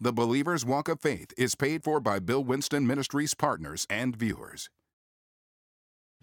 [0.00, 4.70] The Believer's Walk of Faith is paid for by Bill Winston Ministries partners and viewers.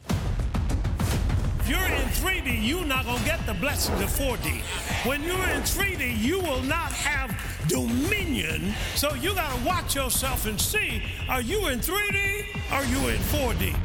[0.07, 4.61] If you're in 3D, you're not going to get the blessings of 4D.
[5.05, 8.73] When you're in 3D, you will not have dominion.
[8.95, 12.45] So you got to watch yourself and see are you in 3D?
[12.71, 13.75] Are you in 4D?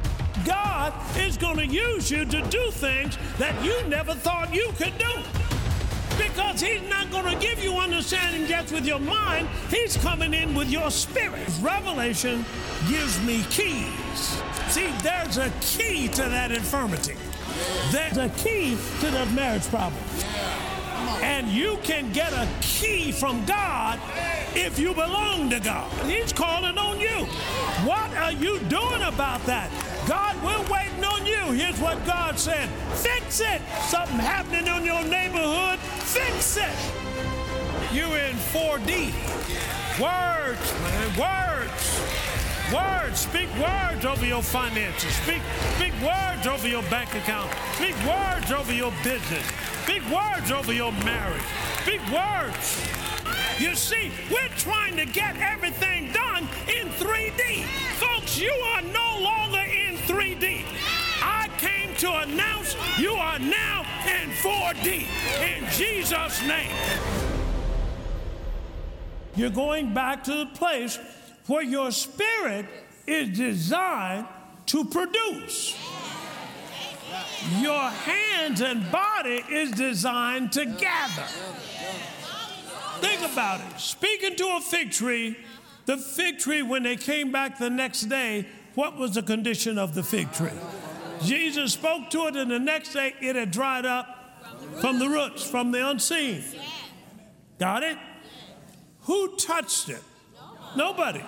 [0.47, 4.97] God is going to use you to do things that you never thought you could
[4.99, 5.50] do.
[6.21, 9.49] Because he's not going to give you understanding just with your mind.
[9.71, 11.49] He's coming in with your spirit.
[11.63, 12.45] Revelation
[12.89, 14.43] gives me keys.
[14.69, 17.17] See, there's a key to that infirmity.
[17.91, 20.03] There's a key to the marriage problem.
[21.23, 23.99] And you can get a key from God
[24.55, 25.91] if you belong to God.
[26.07, 27.25] He's calling on you.
[27.87, 29.71] What are you doing about that?
[30.11, 31.53] God, we're waiting on you.
[31.53, 33.63] Here's what God said Fix it.
[33.83, 36.77] Something happening in your neighborhood, fix it.
[37.95, 39.15] You're in 4D.
[40.01, 42.01] Words, man, words.
[42.75, 43.21] Words.
[43.21, 45.15] Speak words over your finances.
[45.23, 45.43] Speak,
[45.77, 47.49] speak words over your bank account.
[47.77, 49.47] Speak words over your business.
[49.85, 51.47] Speak words over your marriage.
[51.83, 52.83] Speak words.
[53.61, 57.63] You see, we're trying to get everything done in 3D.
[58.01, 59.60] Folks, you are no longer
[60.07, 60.65] 3D.
[61.23, 65.07] I came to announce you are now in 4D.
[65.43, 66.75] In Jesus' name.
[69.37, 70.99] You're going back to the place
[71.47, 72.67] where your spirit
[73.07, 74.27] is designed
[74.67, 75.77] to produce.
[77.59, 81.27] Your hands and body is designed to gather.
[83.01, 83.81] Think about it.
[83.81, 85.37] Speaking to a fig tree,
[85.87, 88.47] the fig tree, when they came back the next day,
[88.81, 90.49] what was the condition of the fig tree?
[91.23, 94.07] Jesus spoke to it, and the next day it had dried up
[94.81, 96.43] from the roots, from the unseen.
[97.59, 97.99] Got it?
[99.01, 100.03] Who touched it?
[100.79, 101.23] Nobody.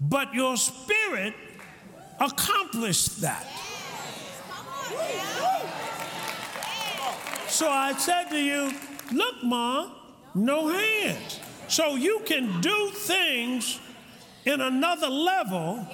[0.00, 1.34] But your spirit
[2.18, 3.46] accomplished that.
[7.48, 8.72] So I said to you,
[9.12, 9.92] look, Mom,
[10.34, 11.40] no hands.
[11.68, 13.80] So you can do things
[14.46, 15.86] in another level.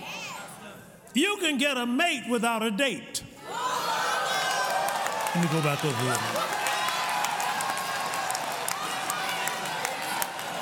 [1.14, 3.22] You can get a mate without a date.
[5.34, 6.16] Let me go back over here.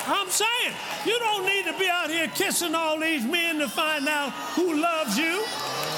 [0.07, 0.75] I'm saying,
[1.07, 4.75] you don't need to be out here kissing all these men to find out who
[4.75, 5.43] loves you.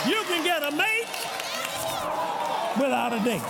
[0.06, 1.08] You can get a mate
[2.78, 3.42] without a date.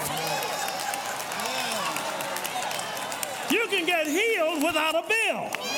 [3.50, 5.73] You can get healed without a bill.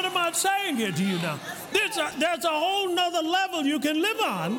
[0.00, 1.38] What am I saying here to you now?
[1.72, 4.58] There's a, there's a whole nother level you can live on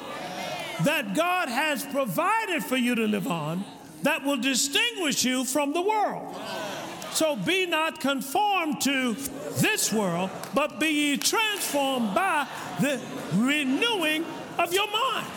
[0.83, 3.65] that God has provided for you to live on
[4.03, 6.39] that will distinguish you from the world.
[7.13, 9.13] So be not conformed to
[9.55, 12.47] this world, but be ye transformed by
[12.79, 13.01] the
[13.33, 14.23] renewing
[14.59, 15.27] of your mind.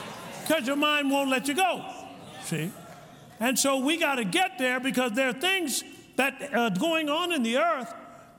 [0.42, 1.82] Because your mind won't let you go.
[2.42, 2.70] See?
[3.40, 5.82] And so we got to get there because there are things
[6.16, 7.92] that are going on in the earth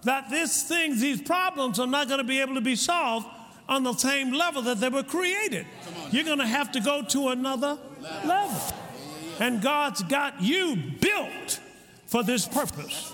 [0.06, 3.28] that these things, these problems are not going to be able to be solved
[3.68, 5.66] on the same level that they were created.
[6.12, 7.78] You're going to have to go to another
[8.24, 8.62] level.
[9.40, 11.60] And God's got you built
[12.06, 13.14] for this purpose.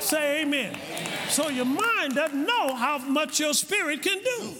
[0.00, 0.76] Say amen.
[1.28, 4.54] So your mind doesn't know how much your spirit can do.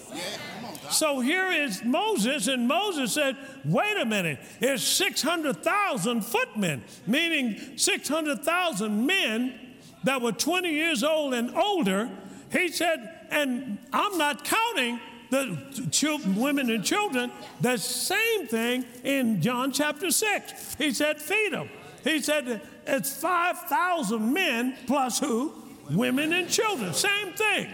[0.91, 9.07] So here is Moses, and Moses said, Wait a minute, there's 600,000 footmen, meaning 600,000
[9.07, 9.68] men
[10.05, 12.11] that were 20 years old and older.
[12.51, 15.01] He said, and I'm not counting
[15.31, 17.31] the children, women and children.
[17.61, 20.75] The same thing in John chapter 6.
[20.77, 21.69] He said, Feed them.
[22.05, 25.53] He said, It's 5,000 men plus who?
[25.91, 26.95] Women and children.
[26.95, 27.69] Same thing.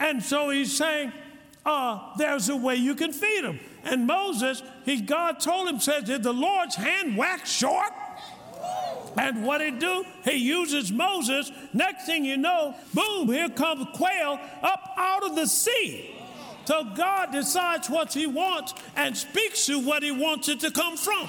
[0.00, 1.12] And so he's saying,
[1.64, 3.60] uh, there's a way you can feed them.
[3.84, 7.92] And Moses, he, God told him, says, did the Lord's hand wax short?
[9.16, 10.04] And what he do?
[10.24, 11.50] He uses Moses.
[11.72, 16.14] Next thing you know, boom, here comes quail up out of the sea.
[16.64, 20.96] So God decides what he wants and speaks to what he wants it to come
[20.96, 21.28] from.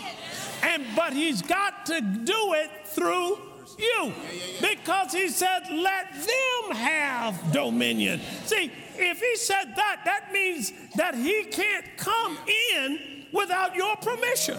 [0.62, 3.40] And but he's got to do it through
[3.80, 4.14] you.
[4.60, 8.22] Because he said, let them have dominion.
[8.46, 12.38] See, if he said that, that means that he can't come
[12.76, 13.00] in
[13.32, 14.58] without your permission.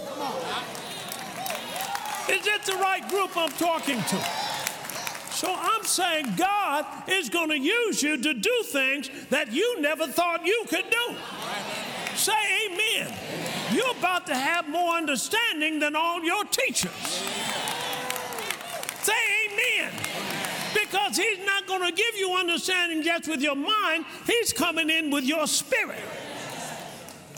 [2.28, 4.52] Is it the right group I'm talking to?
[5.32, 10.06] So I'm saying God is going to use you to do things that you never
[10.06, 11.16] thought you could do.
[12.14, 12.32] Say
[12.66, 13.12] amen.
[13.72, 17.24] You're about to have more understanding than all your teachers.
[19.02, 19.12] Say
[19.46, 19.92] amen.
[20.74, 25.10] Because he's not going to give you understanding just with your mind, he's coming in
[25.10, 25.98] with your spirit.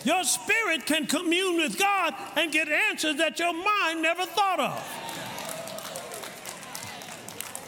[0.05, 5.01] Your spirit can commune with God and get answers that your mind never thought of.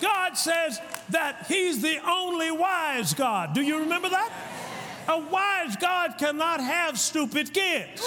[0.01, 0.79] God says
[1.11, 3.55] that He's the only wise God.
[3.55, 4.31] Do you remember that?
[5.09, 8.03] A wise God cannot have stupid kids.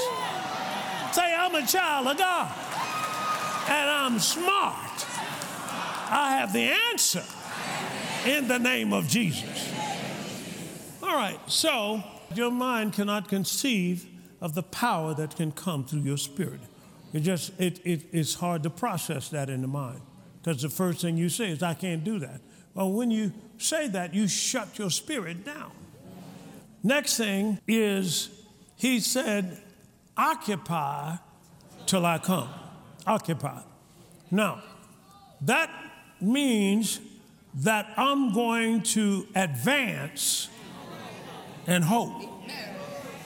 [1.11, 2.51] Say, I'm a child of God
[3.69, 5.05] and I'm smart.
[6.11, 7.23] I have the answer
[8.25, 9.73] in the name of Jesus.
[11.01, 12.03] All right, so
[12.35, 14.05] your mind cannot conceive
[14.41, 16.61] of the power that can come through your spirit.
[17.13, 20.01] It just it, it, it's hard to process that in the mind
[20.41, 22.41] because the first thing you say is, I can't do that.
[22.73, 25.71] Well, when you say that, you shut your spirit down.
[26.81, 28.29] Next thing is,
[28.75, 29.57] he said,
[30.15, 31.17] occupy
[31.85, 32.49] till I come.
[33.05, 33.61] Occupy.
[34.31, 34.63] Now,
[35.41, 35.69] that
[36.21, 37.01] means
[37.55, 40.49] that I'm going to advance
[41.67, 42.28] and hope.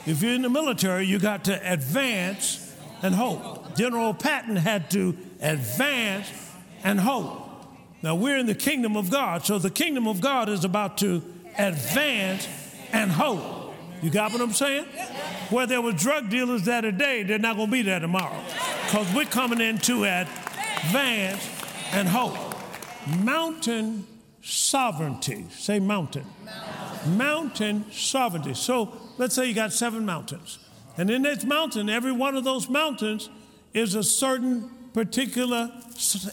[0.06, 3.76] If you're in the military, you got to advance and hope.
[3.76, 6.30] General Patton had to advance
[6.82, 7.40] and hope.
[8.02, 11.22] Now we're in the kingdom of God, so the kingdom of God is about to
[11.56, 12.46] advance
[12.92, 13.74] and hope.
[14.02, 14.84] You got what I'm saying?
[15.48, 18.38] Where there were drug dealers that day, they're not going to be there tomorrow.
[18.84, 21.48] Because we're coming into advance
[21.92, 22.36] and hope.
[23.20, 24.06] Mountain
[24.42, 25.46] sovereignty.
[25.50, 26.26] Say mountain.
[26.44, 27.16] mountain.
[27.16, 28.52] Mountain sovereignty.
[28.52, 30.58] So let's say you got seven mountains.
[30.96, 33.28] And in this mountain, every one of those mountains
[33.72, 35.70] is a certain particular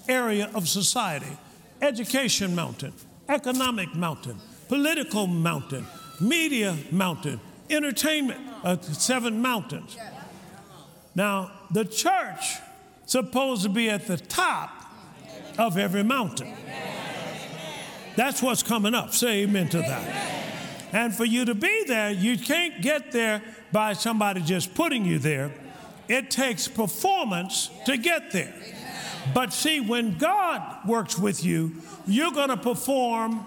[0.07, 1.37] area of society
[1.81, 2.93] education mountain,
[3.27, 4.37] economic mountain,
[4.67, 5.85] political mountain,
[6.19, 7.39] media mountain,
[7.69, 9.97] entertainment, uh, seven mountains.
[11.15, 12.59] Now, the church
[13.05, 14.69] supposed to be at the top
[15.57, 16.53] of every mountain.
[18.15, 19.13] That's what's coming up.
[19.13, 20.40] Say amen to that.
[20.91, 23.41] And for you to be there, you can't get there
[23.71, 25.51] by somebody just putting you there.
[26.07, 28.53] It takes performance to get there.
[29.33, 33.45] But see, when God works with you, you're going to perform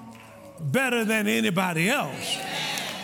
[0.61, 2.39] better than anybody else.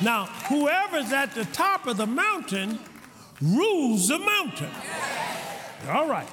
[0.02, 2.78] Now, whoever's at the top of the mountain
[3.42, 4.70] rules the mountain.
[5.88, 6.28] All right,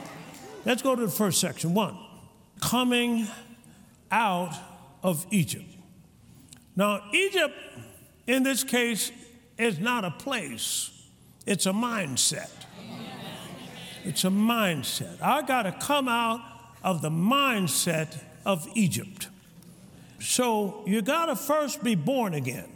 [0.66, 1.74] let's go to the first section.
[1.74, 1.98] One,
[2.62, 3.28] coming
[4.12, 4.54] out
[5.04, 5.66] of Egypt.
[6.76, 7.56] Now, Egypt,
[8.28, 9.12] in this case,
[9.58, 10.92] is not a place,
[11.46, 12.52] it's a mindset.
[14.04, 15.22] It's a mindset.
[15.22, 16.40] I got to come out
[16.84, 19.28] of the mindset of Egypt.
[20.20, 22.70] So you got to first be born again.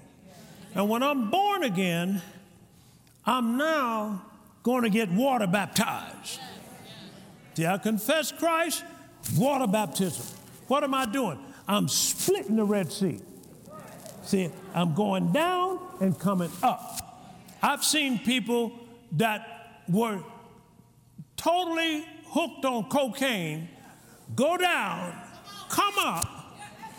[0.75, 2.21] And when I'm born again,
[3.25, 4.23] I'm now
[4.63, 6.39] going to get water baptized.
[7.53, 8.83] See, I confess Christ,
[9.37, 10.25] water baptism.
[10.67, 11.39] What am I doing?
[11.67, 13.19] I'm splitting the Red Sea.
[14.23, 16.99] See, I'm going down and coming up.
[17.61, 18.71] I've seen people
[19.13, 20.19] that were
[21.35, 23.67] totally hooked on cocaine,
[24.35, 25.13] go down,
[25.69, 26.27] come up,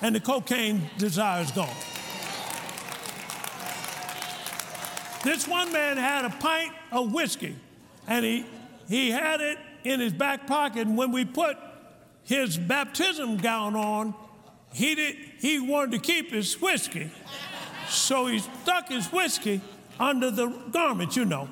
[0.03, 1.75] and the cocaine desire is gone.
[5.25, 7.57] This one man had a pint of whiskey,
[8.09, 8.45] and he,
[8.89, 10.87] he had it in his back pocket.
[10.87, 11.57] And when we put
[12.25, 14.15] his baptism gown on,
[14.73, 17.11] he, did, he wanted to keep his whiskey.
[17.89, 19.61] So he stuck his whiskey
[20.01, 21.49] under the garment, you know.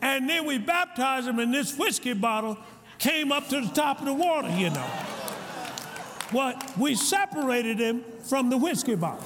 [0.00, 2.58] And then we baptized him, and this whiskey bottle
[2.98, 4.86] came up to the top of the water, you know.
[6.32, 6.76] What?
[6.78, 9.24] We separated him from the whiskey bottle.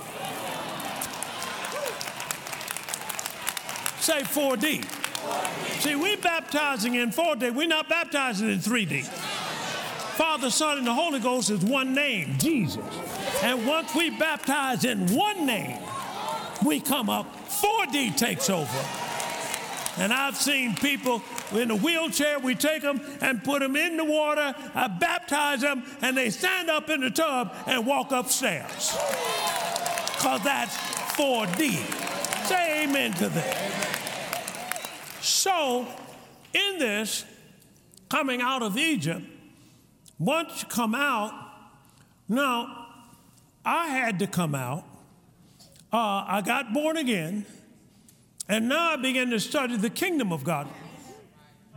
[4.00, 4.84] Say 4D.
[4.84, 5.80] 4D.
[5.82, 7.54] See, we're baptizing in 4D.
[7.54, 9.04] We're not baptizing in 3D.
[10.16, 12.84] Father, Son, and the Holy Ghost is one name, Jesus.
[13.42, 15.78] And once we baptize in one name,
[16.64, 18.84] we come up, 4D takes over.
[19.98, 24.04] And I've seen people in a wheelchair, we take them and put them in the
[24.04, 28.96] water, I baptize them, and they stand up in the tub and walk upstairs.
[30.12, 30.76] Because that's
[31.16, 32.46] 4D.
[32.46, 34.86] Say amen to that.
[35.22, 35.86] So,
[36.52, 37.24] in this,
[38.08, 39.22] coming out of Egypt,
[40.18, 41.32] once you come out,
[42.28, 42.75] now,
[43.66, 44.84] I had to come out.
[45.92, 47.44] Uh, I got born again.
[48.48, 50.68] And now I begin to study the kingdom of God.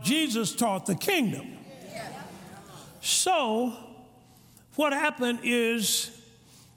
[0.02, 1.58] Jesus taught the kingdom.
[3.00, 3.74] So,
[4.76, 6.16] what happened is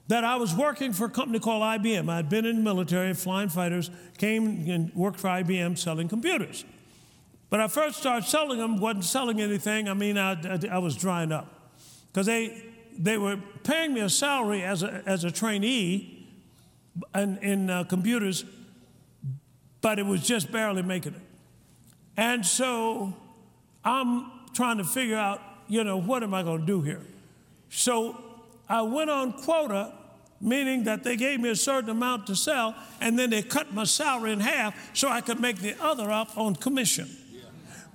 [0.08, 2.10] that I was working for a company called IBM.
[2.10, 6.64] I'd been in the military, flying fighters, came and worked for IBM selling computers.
[7.50, 9.88] But I first started selling them, wasn't selling anything.
[9.88, 11.70] I mean, I, I, I was drying up.
[12.08, 16.14] Because they, they were paying me a salary as a, as a trainee,
[17.14, 18.44] in, in uh, computers,
[19.80, 21.20] but it was just barely making it.
[22.16, 23.14] And so
[23.84, 27.02] I'm trying to figure out, you know, what am I going to do here?
[27.70, 28.22] So
[28.68, 29.92] I went on quota,
[30.40, 33.84] meaning that they gave me a certain amount to sell, and then they cut my
[33.84, 37.08] salary in half so I could make the other up on commission.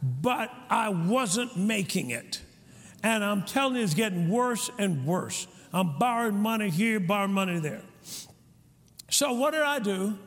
[0.02, 2.42] But I wasn't making it.
[3.04, 5.48] And I'm telling you, it's getting worse and worse.
[5.72, 7.82] I'm borrowing money here, borrowing money there.
[9.10, 10.18] So what did I do?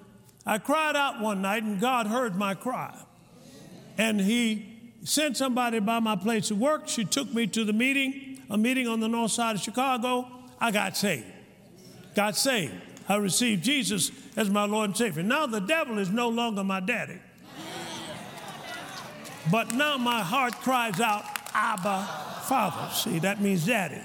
[0.47, 2.97] I cried out one night, and God heard my cry.
[3.99, 4.69] And He
[5.05, 6.89] sent somebody by my place of work.
[6.89, 10.27] She took me to the meeting, a meeting on the north side of Chicago.
[10.61, 11.27] I got saved.
[12.15, 12.75] Got saved.
[13.09, 15.23] I received Jesus as my Lord and Savior.
[15.23, 17.19] Now the devil is no longer my daddy.
[19.51, 21.25] But now my heart cries out,
[21.55, 22.09] Abba,
[22.43, 22.93] Father.
[22.95, 24.01] See, that means daddy.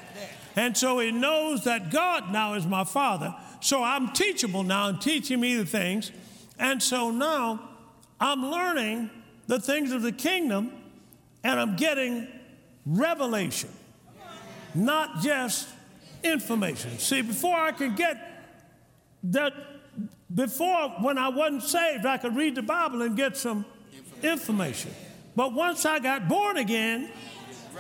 [0.56, 3.36] And so he knows that God now is my Father.
[3.62, 6.12] So I'm teachable now and teaching me the things.
[6.58, 7.70] And so now
[8.20, 9.10] I'm learning
[9.46, 10.72] the things of the kingdom
[11.44, 12.28] and I'm getting
[12.86, 13.70] revelation,
[14.74, 15.70] not just
[16.24, 16.98] information.
[16.98, 18.18] See, before I could get
[19.26, 19.54] that,
[20.34, 23.66] before when I wasn't saved, I could read the Bible and get some
[24.24, 24.92] information.
[25.36, 27.10] But once I got born again,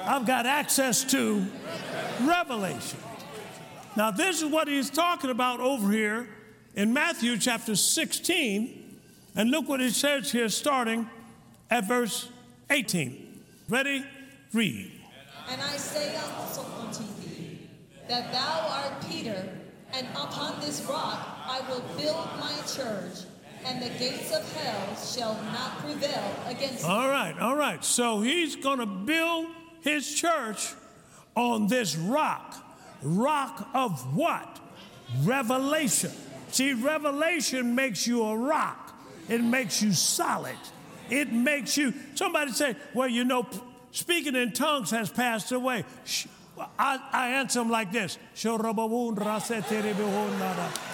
[0.03, 1.45] I've got access to
[2.21, 2.99] revelation.
[3.95, 6.29] Now, this is what he's talking about over here
[6.75, 8.99] in Matthew chapter 16.
[9.35, 11.09] And look what it says here, starting
[11.69, 12.29] at verse
[12.69, 13.41] 18.
[13.69, 14.05] Ready?
[14.53, 14.91] Read.
[15.49, 17.67] And I say also unto thee,
[18.07, 19.49] that thou art Peter,
[19.93, 23.25] and upon this rock I will build my church,
[23.65, 26.85] and the gates of hell shall not prevail against it.
[26.85, 27.83] All right, all right.
[27.83, 29.47] So he's going to build
[29.81, 30.73] his church
[31.35, 32.55] on this rock.
[33.03, 34.59] Rock of what?
[35.23, 36.11] Revelation.
[36.51, 38.93] See, revelation makes you a rock,
[39.29, 40.57] it makes you solid.
[41.09, 43.47] It makes you, somebody say, well, you know,
[43.91, 45.85] speaking in tongues has passed away.
[46.77, 48.17] I, I answer them like this.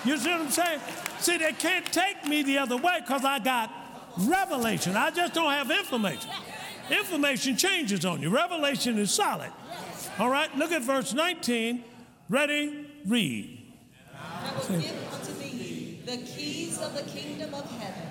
[0.06, 0.80] You see what I'm saying?
[1.20, 3.72] See, they can't take me the other way because I got
[4.18, 4.96] revelation.
[4.96, 6.30] I just don't have information.
[6.90, 8.30] Information changes on you.
[8.30, 9.52] Revelation is solid.
[10.20, 11.84] All right, look at verse 19.
[12.30, 12.88] Ready?
[13.06, 13.60] Read.
[14.16, 18.10] I will give unto thee the keys of the kingdom of heaven.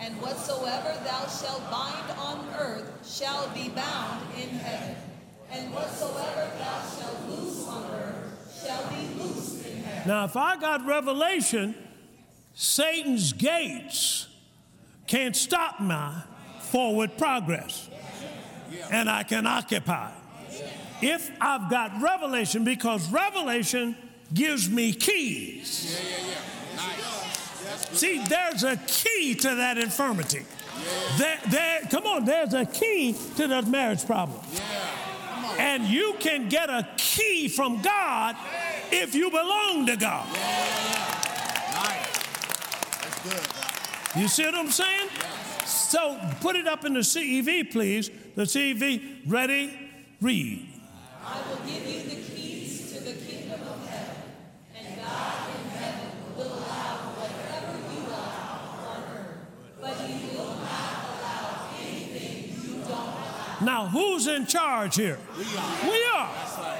[0.00, 4.96] And whatsoever thou shalt bind on earth shall be bound in heaven.
[5.50, 10.08] And whatsoever thou shalt loose on earth shall be loosed in heaven.
[10.08, 11.74] Now, if I got revelation,
[12.54, 14.28] Satan's gates
[15.06, 16.22] can't stop my
[16.60, 17.88] forward progress.
[18.90, 20.10] And I can occupy.
[21.00, 23.96] If I've got revelation, because revelation
[24.34, 25.98] gives me keys.
[27.92, 30.44] See, there's a key to that infirmity.
[31.16, 34.40] There, there, come on, there's a key to that marriage problem.
[35.58, 38.36] And you can get a key from God
[38.92, 40.26] if you belong to God.
[44.16, 45.08] You see what I'm saying?
[45.66, 48.10] So put it up in the CEV, please.
[48.34, 49.78] The CEV, ready,
[50.20, 50.68] read.
[51.24, 54.22] I will give you the keys to the kingdom of heaven,
[54.74, 59.36] and God in heaven will allow whatever you allow on earth,
[59.80, 63.60] but He will not allow anything you don't allow.
[63.60, 65.18] Now, who's in charge here?
[65.36, 65.90] We are.
[65.90, 66.77] We are.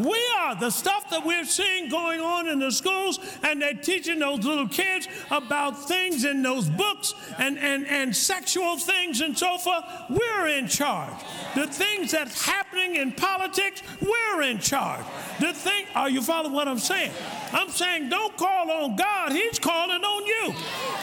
[0.00, 0.56] We are.
[0.56, 4.68] The stuff that we're seeing going on in the schools, and they're teaching those little
[4.68, 10.48] kids about things in those books and, and, and sexual things and so forth, we're
[10.48, 11.12] in charge.
[11.54, 15.04] The things that's happening in politics, we're in charge.
[15.38, 17.12] The thing, are you following what I'm saying?
[17.52, 20.52] I'm saying don't call on God, He's calling on you.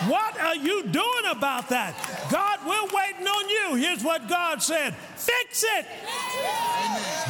[0.10, 1.94] What are you doing about that?
[2.32, 3.75] God, we're waiting on you.
[3.75, 5.86] Here's what God said fix it.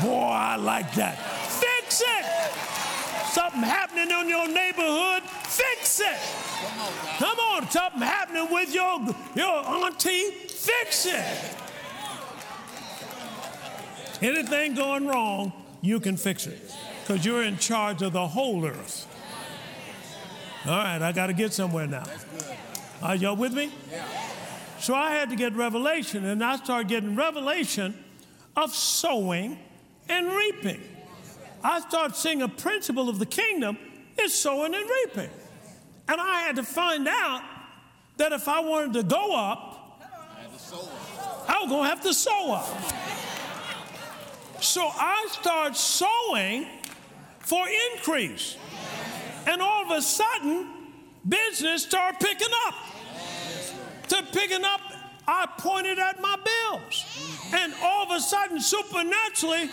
[0.04, 1.18] Boy, I like that.
[1.18, 2.26] Fix it.
[3.32, 6.18] Something happening in your neighborhood, fix it.
[7.18, 9.00] Come on, something happening with your,
[9.36, 11.26] your auntie, fix it.
[14.22, 16.74] Anything going wrong, you can fix it
[17.08, 19.08] because you're in charge of the whole earth.
[20.66, 22.04] All right, I got to get somewhere now.
[23.02, 23.72] Are y'all with me?
[24.80, 27.98] So I had to get revelation, and I started getting revelation
[28.58, 29.58] of sowing
[30.10, 30.82] and reaping.
[31.64, 33.78] I started seeing a principle of the kingdom
[34.20, 35.30] is sowing and reaping.
[36.10, 37.42] And I had to find out
[38.18, 40.02] that if I wanted to go up,
[41.48, 42.68] I was going to have to sow up.
[44.62, 46.68] So I start sowing
[47.48, 48.58] for increase.
[49.46, 50.68] And all of a sudden,
[51.26, 52.76] business started picking up.
[54.10, 54.82] To picking up,
[55.26, 57.06] I pointed at my bills.
[57.54, 59.70] And all of a sudden, supernaturally,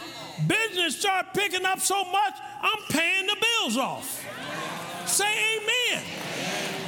[0.46, 4.24] business started picking up so much, I'm paying the bills off.
[5.06, 5.24] Say
[5.56, 6.04] amen.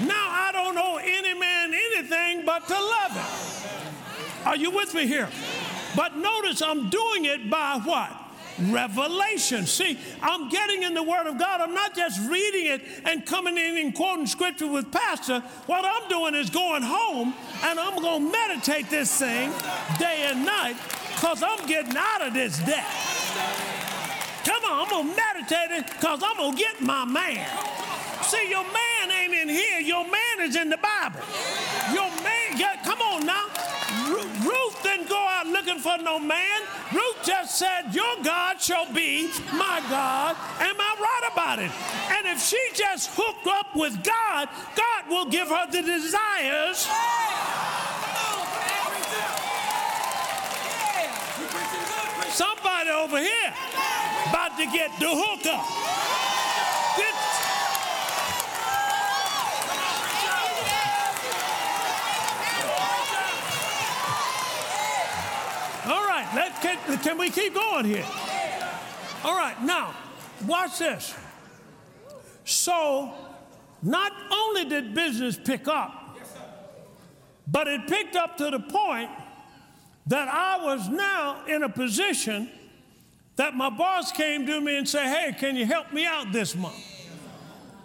[0.06, 4.46] Now I don't owe any man anything but to love him.
[4.46, 5.28] Are you with me here?
[5.96, 8.25] But notice I'm doing it by what?
[8.58, 9.66] Revelation.
[9.66, 11.60] See, I'm getting in the Word of God.
[11.60, 15.40] I'm not just reading it and coming in and quoting scripture with Pastor.
[15.66, 19.52] What I'm doing is going home and I'm going to meditate this thing
[19.98, 20.76] day and night
[21.14, 22.86] because I'm getting out of this debt.
[24.44, 27.46] Come on, I'm going to meditate it because I'm going to get my man.
[28.22, 29.80] See, your man ain't in here.
[29.80, 31.20] Your man is in the Bible.
[31.92, 33.46] Your man, yeah, come on now.
[34.06, 36.60] Ruth didn't go out looking for no man.
[36.92, 40.36] Ruth just said, Your God shall be my God.
[40.60, 41.70] Am I right about it?
[42.10, 46.86] And if she just hooked up with God, God will give her the desires.
[52.30, 53.52] Somebody over here
[54.28, 55.96] about to get the hookup.
[66.34, 68.06] Let, can, can we keep going here?
[69.25, 69.94] All right, now,
[70.46, 71.14] watch this.
[72.44, 73.12] So,
[73.82, 76.18] not only did business pick up,
[77.46, 79.11] but it picked up to the point
[80.06, 82.50] that I was now in a position
[83.37, 86.56] that my boss came to me and said, Hey, can you help me out this
[86.56, 86.76] month?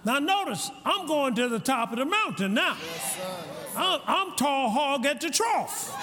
[0.04, 2.78] Now, notice, I'm going to the top of the mountain now.
[3.76, 5.96] I'm tall hog at the trough.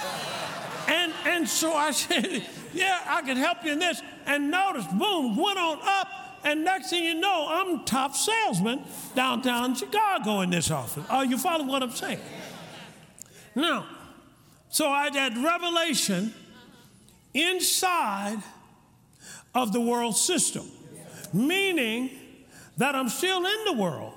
[0.88, 4.02] And, and so I said, Yeah, I can help you in this.
[4.26, 6.08] And notice, boom, went on up.
[6.44, 8.82] And next thing you know, I'm top salesman
[9.14, 11.04] downtown Chicago in this office.
[11.10, 12.20] Are you following what I'm saying?
[13.54, 13.86] Now,
[14.70, 16.32] so I had revelation
[17.34, 18.38] inside
[19.54, 20.66] of the world system,
[21.32, 22.10] meaning
[22.76, 24.12] that I'm still in the world,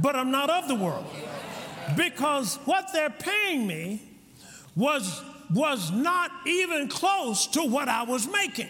[0.00, 1.06] but I'm not of the world.
[1.96, 4.02] Because what they're paying me
[4.76, 8.68] was was not even close to what I was making.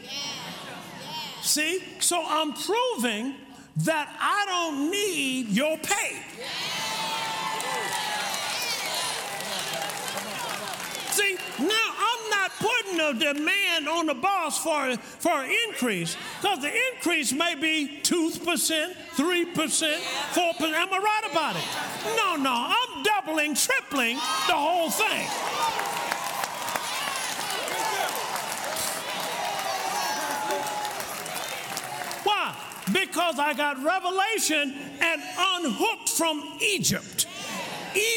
[1.43, 1.83] See?
[2.01, 3.35] So I'm proving
[3.79, 6.23] that I don't need your pay.
[11.11, 16.61] See, now I'm not putting a demand on the boss for, for an increase because
[16.61, 20.63] the increase may be 2%, 3%, 4%.
[20.63, 22.17] Am I right about it?
[22.17, 25.29] No, no, I'm doubling, tripling the whole thing.
[33.19, 37.27] Because I got revelation and unhooked from Egypt.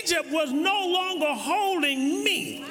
[0.03, 2.63] Egypt was no longer holding me.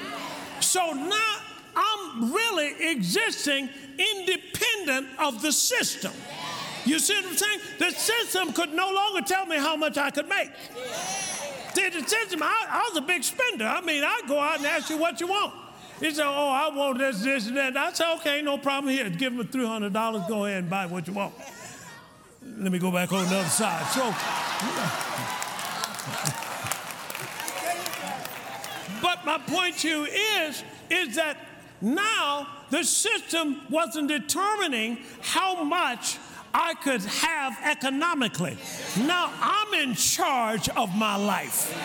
[0.61, 1.37] So now
[1.75, 6.13] I'm really existing independent of the system.
[6.85, 7.61] You see what I'm saying?
[7.81, 10.51] The system could no longer tell me how much I could make.
[11.75, 13.67] See, the system, I, I was a big spender.
[13.67, 15.53] I mean, I'd go out and ask you what you want.
[15.99, 17.77] He said, Oh, I want this, this, and that.
[17.77, 19.11] I said, Okay, no problem here.
[19.11, 20.29] Give him $300.
[20.29, 21.35] Go ahead and buy what you want.
[22.43, 23.87] Let me go back on the other side.
[23.89, 24.15] So,
[29.03, 31.37] but my point to you is, is that
[31.83, 36.17] now the system wasn't determining how much
[36.55, 38.57] I could have economically.
[38.99, 41.77] Now I'm in charge of my life.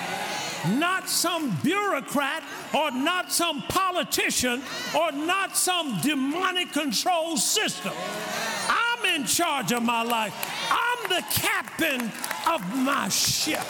[0.79, 4.61] Not some bureaucrat or not some politician
[4.97, 7.93] or not some demonic control system.
[9.15, 10.33] In charge of my life.
[10.69, 12.11] I'm the captain
[12.49, 13.63] of my ship.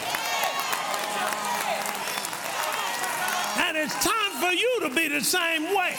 [3.60, 5.94] And it's time for you to be the same way.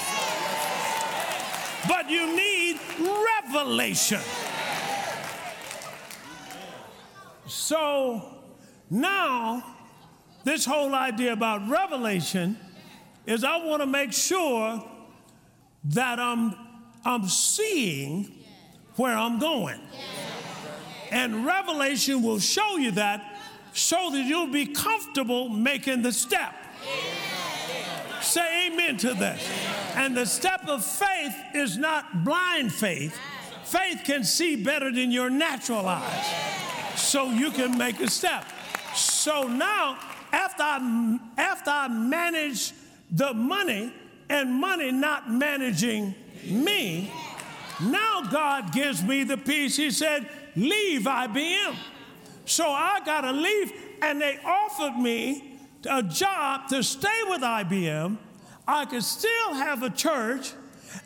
[1.86, 2.80] But you need
[3.44, 4.20] revelation.
[7.46, 8.40] So
[8.90, 9.62] now,
[10.42, 12.58] this whole idea about revelation
[13.26, 14.84] is I want to make sure
[15.84, 16.52] that I'm,
[17.04, 18.35] I'm seeing
[18.96, 19.80] where I'm going.
[21.10, 23.38] And revelation will show you that
[23.72, 26.54] so that you'll be comfortable making the step.
[28.22, 29.48] Say amen to this.
[29.94, 33.16] And the step of faith is not blind faith.
[33.64, 36.26] Faith can see better than your natural eyes.
[36.96, 38.44] So you can make a step.
[38.94, 39.98] So now,
[40.32, 42.72] after I, after I manage
[43.10, 43.92] the money
[44.28, 47.12] and money not managing me,
[47.80, 49.76] now God gives me the peace.
[49.76, 51.76] He said, Leave IBM.
[52.46, 55.58] So I got to leave, and they offered me
[55.88, 58.16] a job to stay with IBM.
[58.66, 60.52] I could still have a church,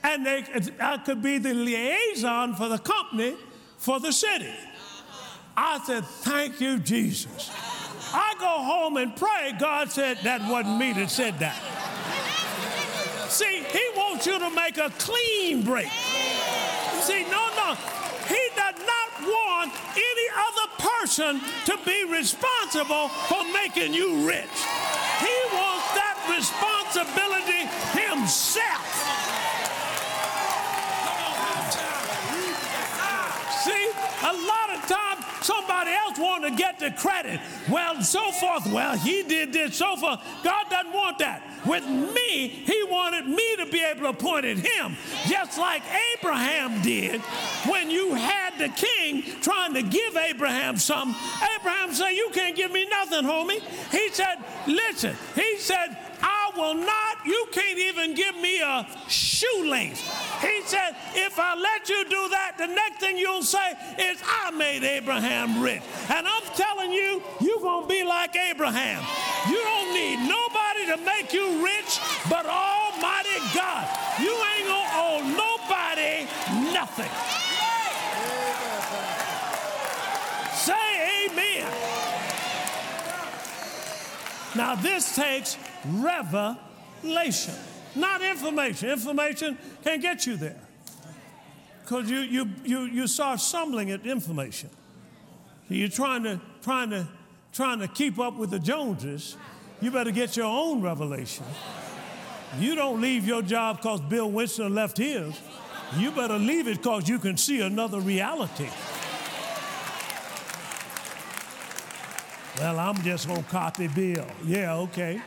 [0.02, 0.44] and they,
[0.80, 3.36] I could be the liaison for the company
[3.78, 4.52] for the city.
[5.56, 7.50] I said, Thank you, Jesus.
[8.12, 9.52] I go home and pray.
[9.58, 11.60] God said, That wasn't me that said that.
[13.30, 15.88] See, He wants you to make a clean break.
[17.00, 17.76] See, no, no.
[18.26, 24.50] He does not want any other person to be responsible for making you rich.
[25.22, 28.86] He wants that responsibility himself.
[33.62, 33.90] See,
[34.26, 37.40] a lot of times somebody else want to get the credit.
[37.68, 38.66] Well, so forth.
[38.72, 40.20] Well, he did this, so forth.
[40.42, 41.42] God doesn't want that.
[41.66, 44.96] With me, he wanted me to be able to point at him,
[45.28, 45.82] just like
[46.16, 47.20] Abraham did
[47.68, 51.14] when you had the king trying to give Abraham something.
[51.58, 53.60] Abraham said, You can't give me nothing, homie.
[53.90, 55.96] He said, Listen, he said,
[56.52, 60.00] I will not, you can't even give me a shoelace.
[60.40, 64.50] He said, if I let you do that, the next thing you'll say is, I
[64.50, 65.82] made Abraham rich.
[66.08, 69.02] And I'm telling you, you're going to be like Abraham.
[69.48, 73.86] You don't need nobody to make you rich but Almighty God.
[74.20, 76.26] You ain't going to owe nobody
[76.72, 77.10] nothing.
[80.56, 81.72] Say amen.
[84.56, 85.56] Now, this takes
[85.86, 87.54] revelation,
[87.94, 88.90] not information.
[88.90, 90.60] Information can't get you there
[91.90, 94.70] because you, you, you, you start stumbling at information.
[95.68, 97.08] You're trying to, trying, to,
[97.52, 99.36] trying to keep up with the Joneses.
[99.80, 101.44] You better get your own revelation.
[102.58, 105.40] You don't leave your job because Bill Winston left his.
[105.96, 108.68] You better leave it because you can see another reality.
[112.58, 114.26] Well, I'm just going to copy Bill.
[114.44, 115.20] Yeah, okay.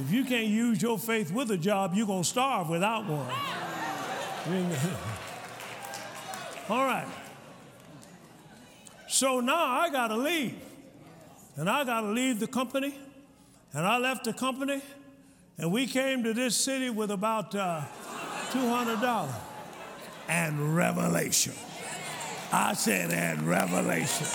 [0.00, 3.26] If you can't use your faith with a job, you're going to starve without one.
[6.70, 7.06] All right.
[9.08, 10.56] So now I got to leave.
[11.56, 12.94] And I got to leave the company.
[13.74, 14.80] And I left the company.
[15.58, 17.82] And we came to this city with about uh,
[18.50, 19.28] $200
[20.28, 21.52] and revelation.
[22.50, 24.26] I said, and revelation.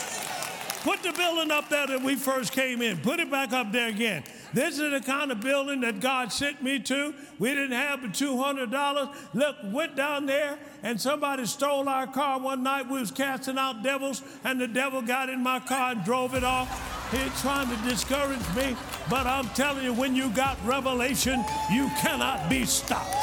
[0.83, 2.97] Put the building up there that we first came in.
[2.97, 4.23] Put it back up there again.
[4.53, 7.13] This is the kind of building that God sent me to.
[7.39, 9.15] We didn't have the $200.
[9.33, 12.89] Look, went down there and somebody stole our car one night.
[12.89, 16.43] We was casting out devils and the devil got in my car and drove it
[16.43, 17.11] off.
[17.11, 18.75] He's trying to discourage me,
[19.09, 23.15] but I'm telling you, when you got revelation, you cannot be stopped.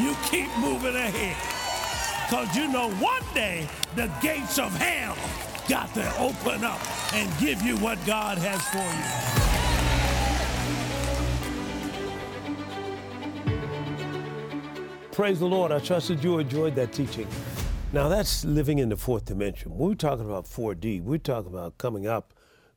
[0.00, 1.36] You keep moving ahead.
[2.28, 5.16] Because you know one day the gates of hell
[5.68, 6.80] got to open up
[7.14, 9.32] and give you what God has for you.
[15.12, 15.72] Praise the Lord.
[15.72, 17.28] I trust that you enjoyed that teaching.
[17.92, 19.76] Now, that's living in the fourth dimension.
[19.76, 21.02] We're talking about 4D.
[21.02, 22.32] We're talking about coming up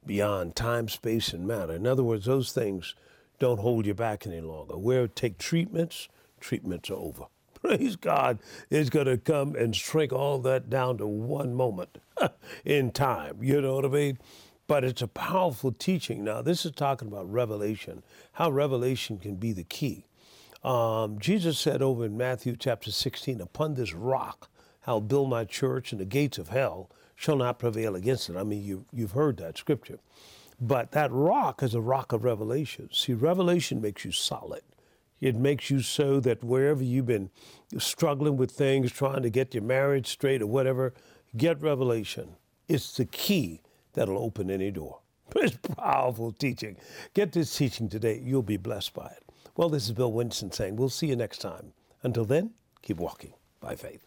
[0.06, 1.74] beyond time, space, and matter.
[1.74, 2.94] In other words, those things
[3.40, 4.78] don't hold you back any longer.
[4.78, 6.10] Where take treatments,
[6.42, 7.26] treatments are over
[7.62, 12.00] praise God, is going to come and shrink all that down to one moment
[12.66, 13.38] in time.
[13.42, 14.20] You know what I mean?
[14.68, 16.24] But it's a powerful teaching.
[16.24, 20.06] Now, this is talking about revelation, how revelation can be the key.
[20.64, 24.50] Um, Jesus said over in Matthew chapter 16, Upon this rock
[24.88, 28.36] I'll build my church, and the gates of hell shall not prevail against it.
[28.36, 30.00] I mean, you, you've heard that scripture.
[30.60, 32.90] But that rock is a rock of revelation.
[32.92, 34.62] See, revelation makes you solid.
[35.20, 37.30] It makes you so that wherever you've been
[37.78, 40.94] struggling with things, trying to get your marriage straight or whatever,
[41.38, 42.36] get revelation.
[42.68, 43.62] It's the key
[43.94, 45.00] that'll open any door.
[45.38, 46.78] It's powerful teaching.
[47.14, 48.22] Get this teaching today.
[48.24, 49.24] You'll be blessed by it.
[49.58, 51.74] Well, this is Bill Winston saying we'll see you next time.
[52.04, 54.06] Until then, keep walking by faith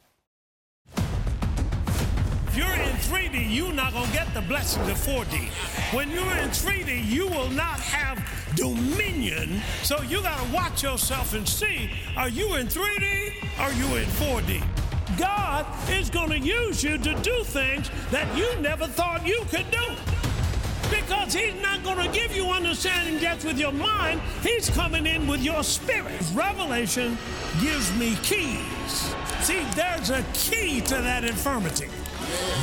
[2.47, 5.49] If you're in 3D, you're not going to get the blessings of 4D.
[5.95, 8.25] When you're in 3D, you will not have
[8.57, 9.61] dominion.
[9.83, 13.35] So you got to watch yourself and see are you in 3D?
[13.59, 14.88] Are you in 4D?
[15.19, 19.71] God is going to use you to do things that you never thought you could
[19.71, 19.87] do.
[20.91, 25.27] Because he's not going to give you understanding just with your mind, he's coming in
[25.27, 26.23] with your spirit.
[26.33, 27.19] Revelation
[27.61, 29.15] gives me keys.
[29.41, 31.89] See, there's a key to that infirmity.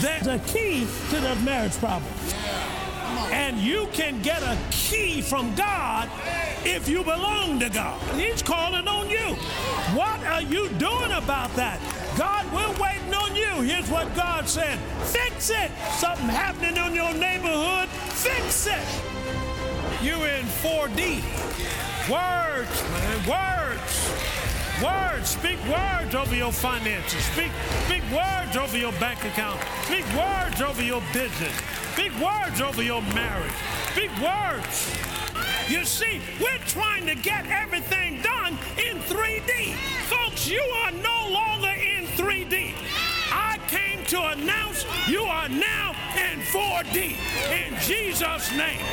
[0.01, 2.11] There's a key to the marriage problem.
[3.31, 6.09] And you can get a key from God
[6.63, 8.01] if you belong to God.
[8.15, 9.35] He's calling on you.
[9.95, 11.79] What are you doing about that?
[12.17, 13.61] God, we're waiting on you.
[13.61, 15.69] Here's what God said, fix it.
[15.97, 18.87] Something happening in your neighborhood, fix it.
[20.01, 21.21] You're in 4D.
[22.09, 24.15] Words, man, words.
[24.83, 25.29] Words.
[25.29, 27.23] Speak words over your finances.
[27.25, 27.51] Speak,
[27.85, 29.59] speak words over your bank account.
[29.85, 31.53] Speak words over your business.
[31.93, 33.53] Speak words over your marriage.
[33.91, 34.95] Speak words.
[35.67, 39.73] You see, we're trying to get everything done in 3D.
[40.05, 41.74] Folks, you are no longer
[42.25, 42.73] 3D.
[43.31, 47.15] I came to announce you are now in 4D.
[47.51, 48.83] In Jesus' name.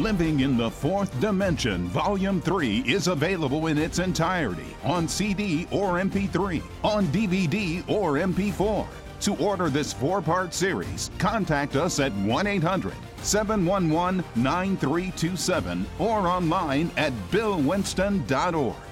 [0.00, 5.94] Living in the Fourth Dimension, Volume 3 is available in its entirety on CD or
[5.94, 8.86] MP3, on DVD or MP4.
[9.22, 16.92] To order this four part series, contact us at 1 800 711 9327 or online
[16.96, 18.87] at billwinston.org.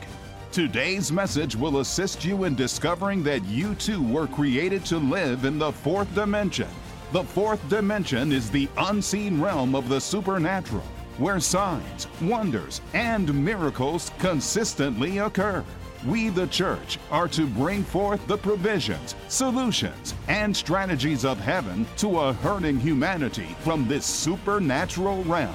[0.53, 5.59] Today's message will assist you in discovering that you too were created to live in
[5.59, 6.69] the fourth dimension.
[7.13, 10.85] The fourth dimension is the unseen realm of the supernatural,
[11.19, 15.63] where signs, wonders, and miracles consistently occur.
[16.07, 22.21] We, the church, are to bring forth the provisions, solutions, and strategies of heaven to
[22.21, 25.55] a hurting humanity from this supernatural realm.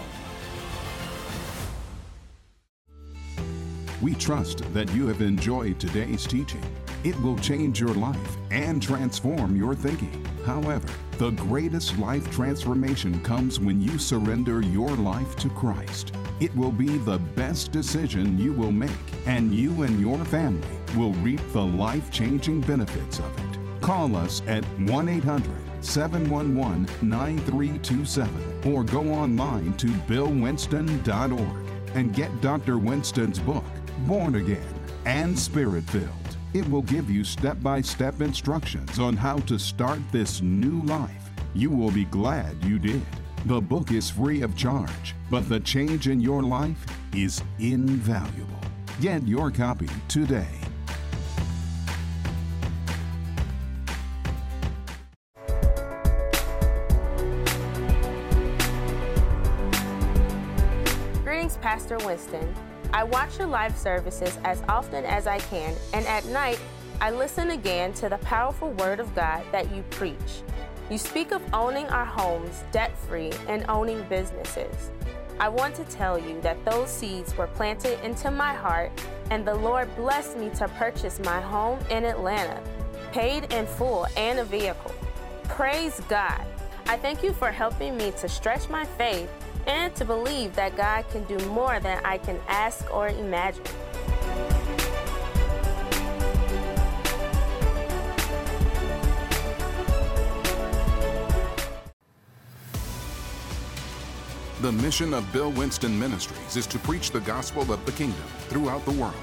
[4.02, 6.64] We trust that you have enjoyed today's teaching.
[7.04, 10.26] It will change your life and transform your thinking.
[10.44, 10.88] However,
[11.20, 16.14] the greatest life transformation comes when you surrender your life to Christ.
[16.40, 18.90] It will be the best decision you will make,
[19.28, 23.82] and you and your family will reap the life changing benefits of it.
[23.82, 32.78] Call us at 1 800 711 9327 or go online to billwinston.org and get Dr.
[32.78, 33.64] Winston's book,
[34.08, 34.74] Born Again
[35.06, 36.08] and Spirit Filled.
[36.54, 41.30] It will give you step by step instructions on how to start this new life.
[41.54, 43.06] You will be glad you did.
[43.46, 46.84] The book is free of charge, but the change in your life
[47.16, 48.60] is invaluable.
[49.00, 50.48] Get your copy today.
[61.24, 62.54] Greetings, Pastor Winston.
[62.94, 66.60] I watch your live services as often as I can, and at night,
[67.00, 70.44] I listen again to the powerful Word of God that you preach.
[70.90, 74.92] You speak of owning our homes debt free and owning businesses.
[75.40, 78.92] I want to tell you that those seeds were planted into my heart,
[79.30, 82.62] and the Lord blessed me to purchase my home in Atlanta,
[83.14, 84.94] paid in full and a vehicle.
[85.46, 86.46] Praise God.
[86.88, 89.30] I thank you for helping me to stretch my faith
[89.68, 93.64] and to believe that God can do more than I can ask or imagine.
[104.62, 108.86] The mission of Bill Winston Ministries is to preach the gospel of the kingdom throughout
[108.86, 109.16] the world.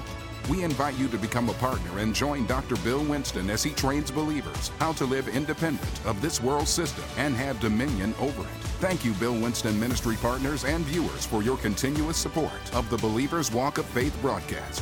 [0.49, 2.75] We invite you to become a partner and join Dr.
[2.77, 7.35] Bill Winston as he trains believers how to live independent of this world system and
[7.35, 8.63] have dominion over it.
[8.79, 13.51] Thank you, Bill Winston Ministry partners and viewers, for your continuous support of the Believer's
[13.51, 14.81] Walk of Faith broadcast.